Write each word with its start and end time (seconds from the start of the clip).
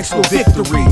No 0.00 0.22
victory. 0.32 0.88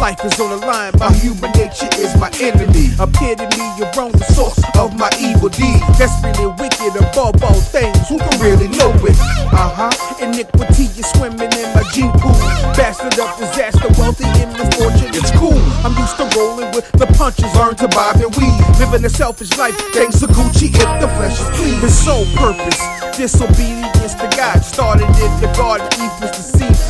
Life 0.00 0.24
is 0.24 0.40
on 0.40 0.48
the 0.48 0.64
line, 0.64 0.96
my 0.96 1.12
human 1.20 1.52
nature 1.52 1.84
is 2.00 2.16
my 2.16 2.32
enemy. 2.40 2.88
Epitome, 2.96 3.60
you're 3.76 3.92
wrong, 3.92 4.08
the 4.16 4.24
source 4.32 4.56
of 4.80 4.96
my 4.96 5.12
evil. 5.20 5.52
That's 6.00 6.16
really 6.24 6.48
wicked 6.56 6.96
above 6.96 7.36
all 7.44 7.60
things. 7.60 8.08
Who 8.08 8.16
can 8.16 8.40
really 8.40 8.72
know 8.72 8.88
it? 9.04 9.20
Uh 9.52 9.68
huh. 9.68 9.92
Iniquity 10.24 10.88
is 10.96 11.04
swimming 11.12 11.52
in 11.52 11.68
my 11.76 11.84
gene 11.92 12.10
pool. 12.24 12.32
Bastard 12.72 13.20
of 13.20 13.36
disaster, 13.36 13.92
wealthy 14.00 14.24
and 14.40 14.48
misfortune. 14.56 15.12
It's 15.12 15.30
cool. 15.36 15.60
I'm 15.84 15.92
used 16.00 16.16
to 16.16 16.24
rolling 16.32 16.72
with 16.72 16.88
the 16.96 17.06
punches, 17.20 17.52
learn 17.52 17.76
to 17.84 17.88
bob 17.92 18.16
and 18.16 18.32
weave. 18.40 18.56
Living 18.80 19.04
a 19.04 19.12
selfish 19.12 19.52
life, 19.60 19.76
thanks 19.92 20.24
to 20.24 20.26
Gucci 20.26 20.72
if 20.72 20.90
the 21.04 21.08
flesh 21.20 21.36
is 21.36 21.48
clean. 21.52 21.76
His 21.84 21.92
sole 21.92 22.24
purpose, 22.32 22.80
disobedience 23.12 24.16
to 24.16 24.26
God. 24.32 24.64
Started 24.64 25.12
in 25.20 25.32
the 25.44 25.52
garden, 25.52 25.84
Eve 26.00 26.16
was 26.16 26.32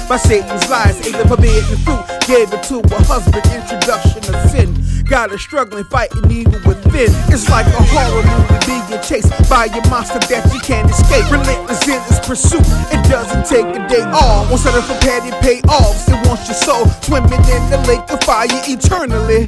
by 0.09 0.17
Satan's 0.17 0.69
lies. 0.71 0.97
Ate 1.07 1.13
the 1.13 1.29
forbidden 1.29 1.77
fruit, 1.85 2.01
gave 2.27 2.53
it 2.53 2.63
to 2.65 2.81
her 2.81 3.05
husband. 3.05 3.45
Introduction 3.53 4.25
of 4.35 4.51
sin. 4.51 4.73
Got 5.05 5.31
her 5.31 5.39
struggling, 5.39 5.85
fighting 5.85 6.31
evil 6.31 6.61
within. 6.65 7.13
It's 7.29 7.49
like 7.49 7.67
a 7.67 7.83
horror 7.93 8.25
movie 8.25 8.59
being 8.67 9.03
chased 9.05 9.31
by 9.49 9.67
a 9.67 9.81
monster 9.89 10.19
that 10.19 10.49
you 10.53 10.61
can't 10.61 10.91
escape. 10.91 11.31
Relentless 11.31 11.87
in 11.87 12.01
its 12.09 12.21
pursuit, 12.27 12.65
it 12.93 13.05
doesn't 13.09 13.45
take 13.45 13.69
a 13.69 13.89
day 13.89 14.03
off. 14.17 14.49
Won't 14.49 14.61
settle 14.61 14.83
for 14.83 14.99
petty 15.01 15.31
payoffs. 15.45 16.09
It 16.09 16.27
wants 16.27 16.49
your 16.49 16.57
soul 16.57 16.87
swimming 17.05 17.45
in 17.45 17.63
the 17.69 17.85
lake 17.87 18.05
of 18.09 18.21
fire 18.25 18.49
eternally. 18.69 19.47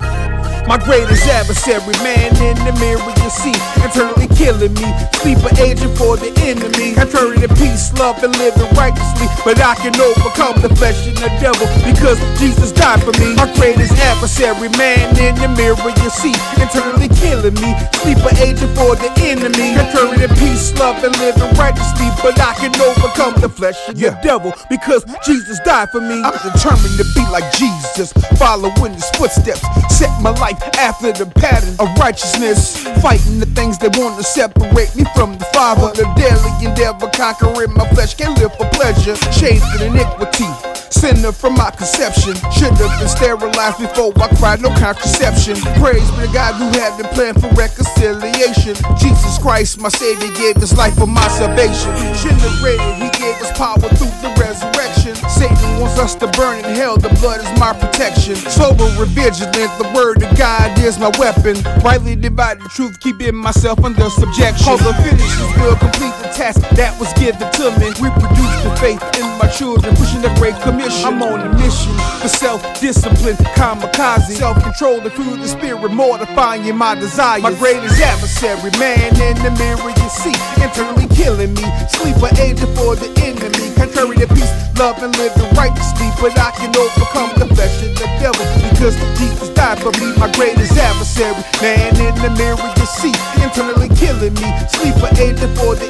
My 0.70 0.79
greatest 0.79 1.27
adversary, 1.27 1.83
man 1.98 2.30
in 2.38 2.55
the 2.62 2.70
mirror 2.79 3.02
you 3.02 3.30
see, 3.34 3.51
internally 3.83 4.30
killing 4.38 4.70
me. 4.79 4.87
Sleeper 5.19 5.51
agent 5.59 5.98
for 5.98 6.15
the 6.15 6.30
enemy. 6.46 6.95
Contrary 6.95 7.43
to 7.43 7.51
peace, 7.59 7.91
love, 7.98 8.23
and 8.23 8.30
living 8.38 8.70
righteously. 8.79 9.27
But 9.43 9.59
I 9.59 9.74
can 9.74 9.98
overcome 9.98 10.62
the 10.62 10.71
flesh 10.79 11.10
and 11.10 11.18
the 11.18 11.26
devil 11.43 11.66
because 11.82 12.23
Jesus 12.38 12.71
died 12.71 13.02
for 13.02 13.10
me. 13.18 13.35
My 13.35 13.51
greatest 13.59 13.98
adversary, 13.98 14.71
man 14.79 15.10
in 15.18 15.35
the 15.43 15.51
mirror 15.59 15.74
you 15.74 16.10
see, 16.15 16.38
internally 16.63 17.10
killing 17.18 17.59
me. 17.59 17.74
Sleeper 18.07 18.30
agent 18.38 18.71
for 18.79 18.95
the 18.95 19.10
enemy. 19.26 19.74
Contrary 19.74 20.23
to 20.23 20.30
peace, 20.38 20.71
love, 20.79 21.02
and 21.02 21.18
living 21.18 21.51
righteously. 21.59 22.15
But 22.23 22.38
I 22.38 22.54
can 22.54 22.71
overcome 22.79 23.43
the 23.43 23.51
flesh 23.51 23.91
and 23.91 23.98
the 23.98 24.15
devil 24.23 24.54
because 24.71 25.02
Jesus 25.26 25.59
died 25.66 25.91
for 25.91 25.98
me. 25.98 26.23
I'm 26.23 26.38
determined 26.46 26.95
to 26.95 27.07
be 27.18 27.26
like 27.26 27.51
Jesus, 27.59 28.15
following 28.38 28.95
his 28.95 29.10
footsteps. 29.18 29.66
Set 29.91 30.15
my 30.23 30.30
life 30.38 30.60
after 30.79 31.13
the 31.13 31.27
pattern 31.27 31.75
of 31.79 31.89
righteousness. 31.99 32.77
Fighting 33.03 33.39
the 33.39 33.47
things 33.55 33.79
that 33.79 33.97
want 33.97 34.16
to 34.19 34.25
separate 34.25 34.95
me 34.97 35.05
from 35.15 35.39
the 35.39 35.45
Father. 35.53 35.93
The 35.95 36.07
daily 36.16 36.53
endeavor, 36.65 37.11
conquering 37.15 37.73
my 37.75 37.89
flesh, 37.91 38.15
can't 38.15 38.39
live 38.39 38.55
for 38.57 38.69
pleasure. 38.71 39.16
Shades 39.33 39.65
of 39.75 39.83
iniquity. 39.83 40.49
Sinner 40.91 41.33
from 41.33 41.55
my 41.55 41.71
conception. 41.71 42.35
Should 42.51 42.75
have 42.77 42.93
been 42.99 43.09
sterilized 43.09 43.79
before 43.79 44.13
I 44.21 44.29
cried, 44.37 44.61
no 44.61 44.71
contraception. 44.77 45.57
Praise 45.79 46.11
be 46.13 46.27
to 46.27 46.33
God 46.33 46.55
who 46.59 46.66
had 46.79 46.99
the 46.99 47.07
plan 47.15 47.35
for 47.35 47.49
reconciliation. 47.55 48.75
Jesus 48.99 49.38
Christ, 49.38 49.81
my 49.81 49.88
Savior, 49.88 50.33
gave 50.35 50.57
his 50.57 50.77
life 50.77 50.97
for 50.97 51.07
my 51.07 51.27
salvation. 51.29 51.95
Waited, 52.63 52.95
he 53.01 53.09
gave 53.19 53.37
us 53.41 53.51
power 53.57 53.79
through 53.79 54.13
the. 54.21 54.40
Satan 56.01 56.09
wants 56.09 56.15
us 56.15 56.15
to 56.15 56.38
burn 56.38 56.65
in 56.65 56.76
hell, 56.76 56.96
the 56.96 57.09
blood 57.20 57.40
is 57.40 57.60
my 57.60 57.73
protection. 57.73 58.37
Sober 58.37 58.84
and 58.84 59.10
vigilant, 59.10 59.73
the 59.79 59.90
word 59.95 60.23
of 60.23 60.37
God 60.37 60.79
is 60.79 60.98
my 60.98 61.10
weapon. 61.18 61.57
Rightly 61.82 62.16
divide 62.16 62.60
the 62.60 62.68
truth, 62.68 62.98
keeping 63.01 63.37
myself 63.37 63.84
under 63.84 64.09
subjection. 64.09 64.65
Cause 64.65 64.81
the 64.81 64.94
finish 65.04 65.20
is 65.20 65.50
will 65.60 65.76
complete 65.76 66.15
the 66.22 66.31
task 66.32 66.60
that 66.76 66.98
was 66.98 67.12
given 67.15 67.44
to 67.53 67.70
me. 67.78 67.92
Reproduce 68.00 68.56
the 68.65 68.72
faith 68.81 69.03
in 69.20 69.26
my 69.38 69.48
children, 69.48 69.94
pushing 69.97 70.22
the 70.22 70.32
great 70.41 70.56
commission. 70.62 71.04
I'm 71.04 71.22
on 71.22 71.41
a 71.41 71.53
mission 71.56 71.92
for 72.20 72.28
self-discipline, 72.28 73.37
kamikaze, 73.56 74.41
self-control, 74.41 75.00
the 75.00 75.10
fruit 75.10 75.32
of 75.34 75.41
the 75.41 75.48
spirit, 75.48 75.92
mortifying 75.92 76.76
my 76.76 76.94
desires. 76.94 77.42
My 77.42 77.52
greatest 77.54 78.00
adversary, 78.00 78.70
man 78.78 79.12
in 79.20 79.36
the 79.44 79.52
mirror 79.58 79.92
you 79.92 80.08
see, 80.08 80.34
internally 80.62 81.08
killing 81.14 81.52
me. 81.54 81.64
Sleeper 81.92 82.30
agent 82.41 82.72
for 82.76 82.96
the 82.96 83.12
enemy, 83.20 83.69
contrary 83.80 84.16
to 84.20 84.28
peace, 84.28 84.52
love 84.76 85.00
and 85.02 85.16
living 85.16 85.48
righteously. 85.56 86.12
But 86.20 86.36
I 86.36 86.52
can 86.52 86.68
overcome 86.76 87.32
and 87.41 87.48
the 87.96 88.08
devil 88.20 88.44
because 88.68 88.96
Jesus 89.16 89.48
died 89.56 89.80
for 89.80 89.92
me. 89.96 90.12
My 90.20 90.30
greatest 90.36 90.76
adversary, 90.76 91.41
man 91.64 91.96
in 91.96 92.14
the 92.20 92.30
mirror 92.36 92.60
you 92.76 92.86
see, 92.86 93.14
internally 93.40 93.88
killing 93.96 94.34
me. 94.36 94.48
Sleeper 94.69 95.08
agent 95.16 95.56
for 95.56 95.74
the 95.74 95.88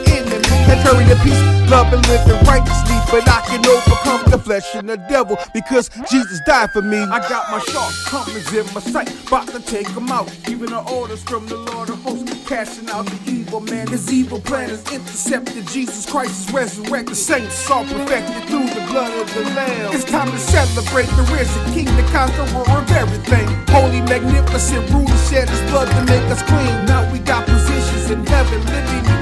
enemy, 0.70 0.82
contrary 0.82 1.04
to 1.08 1.16
peace, 1.22 1.70
love 1.70 1.92
and 1.92 2.06
living 2.08 2.40
righteously. 2.46 2.96
But 3.10 3.28
I 3.28 3.40
can 3.46 3.66
overcome 3.66 4.30
the 4.30 4.38
flesh 4.38 4.74
and 4.74 4.88
the 4.88 4.96
devil 4.96 5.36
because 5.52 5.90
Jesus 6.08 6.40
died 6.46 6.70
for 6.70 6.82
me. 6.82 6.98
I 6.98 7.18
got 7.28 7.50
my 7.50 7.58
sharp 7.58 7.92
shortcomings 7.92 8.52
in 8.54 8.66
my 8.72 8.80
sight, 8.80 9.10
about 9.26 9.48
to 9.48 9.60
take 9.60 9.92
them 9.94 10.08
out. 10.10 10.30
Giving 10.44 10.70
the 10.70 10.82
orders 10.82 11.22
from 11.24 11.46
the 11.46 11.56
Lord 11.56 11.88
of 11.90 12.00
hosts, 12.02 12.48
casting 12.48 12.88
out 12.90 13.06
the 13.06 13.18
evil 13.30 13.60
man. 13.60 13.88
His 13.88 14.12
evil 14.12 14.40
plan 14.40 14.70
is 14.70 14.80
intercepted. 14.92 15.66
Jesus 15.68 16.08
Christ 16.08 16.48
is 16.48 16.54
resurrected. 16.54 17.16
Saints 17.16 17.68
are 17.70 17.84
perfected 17.84 18.44
through 18.44 18.68
the 18.68 18.86
blood 18.86 19.12
of 19.18 19.32
the 19.34 19.42
Lamb. 19.54 19.92
It's 19.92 20.04
time 20.04 20.30
to 20.30 20.38
celebrate 20.38 21.10
the 21.18 21.26
risen 21.34 21.64
King, 21.72 21.86
the 21.96 22.06
conqueror 22.12 22.70
of 22.70 22.90
everything. 22.92 23.48
Holy, 23.68 24.00
magnificent 24.02 24.88
ruler 24.90 25.16
shed 25.28 25.48
his 25.48 25.60
blood 25.70 25.88
to 25.88 26.04
make 26.04 26.22
us 26.30 26.42
clean. 26.42 26.86
Now 26.86 27.10
we 27.12 27.18
got 27.18 27.44
positions 27.46 28.10
in 28.10 28.24
heaven, 28.26 28.64
living 28.66 29.19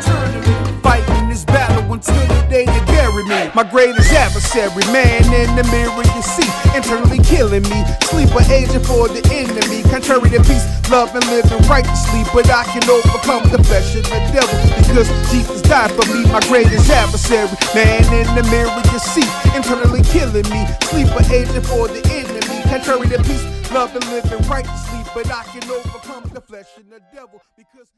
My 3.54 3.64
greatest 3.64 4.12
adversary, 4.12 4.84
man 4.92 5.24
in 5.32 5.56
the 5.56 5.64
mirror 5.72 6.04
you 6.14 6.22
see, 6.22 6.46
internally 6.76 7.18
killing 7.24 7.64
me. 7.66 7.80
Sleeper 8.06 8.44
agent 8.52 8.84
for 8.86 9.08
the 9.08 9.24
enemy, 9.32 9.82
contrary 9.88 10.30
to 10.30 10.42
peace, 10.44 10.66
love 10.90 11.14
and 11.14 11.24
living 11.26 11.58
righteously. 11.66 12.22
But 12.30 12.50
I 12.50 12.64
can 12.70 12.84
overcome 12.86 13.48
the 13.50 13.58
flesh 13.64 13.96
and 13.96 14.04
the 14.06 14.20
devil 14.30 14.54
because 14.78 15.08
Jesus 15.32 15.62
died 15.62 15.90
for 15.96 16.06
me. 16.12 16.28
My 16.30 16.40
greatest 16.46 16.90
adversary, 16.90 17.48
man 17.74 18.04
in 18.12 18.28
the 18.36 18.44
mirror 18.52 18.70
you 18.92 19.00
see, 19.00 19.26
internally 19.56 20.02
killing 20.12 20.46
me. 20.52 20.62
Sleeper 20.92 21.24
agent 21.32 21.66
for 21.66 21.88
the 21.88 22.04
enemy, 22.12 22.62
contrary 22.68 23.08
to 23.08 23.18
peace, 23.24 23.44
love 23.72 23.94
and 23.96 24.04
living 24.12 24.44
righteously. 24.46 25.02
But 25.14 25.32
I 25.32 25.42
can 25.50 25.64
overcome 25.70 26.30
the 26.34 26.40
flesh 26.40 26.68
and 26.76 26.90
the 26.92 27.00
devil 27.12 27.40
because 27.56 27.88